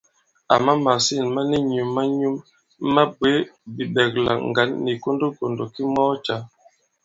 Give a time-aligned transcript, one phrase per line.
[0.53, 2.35] Àma màsîn ma ni nyum-a-nyum
[2.93, 3.33] ma bwě
[3.75, 6.35] bìɓɛ̀klà ŋgǎn nì kondokòndò ki mɔɔ cǎ.